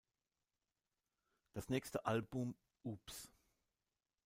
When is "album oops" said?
2.07-3.29